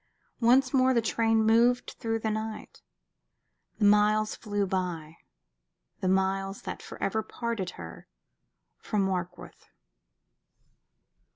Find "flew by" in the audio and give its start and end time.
4.35-5.17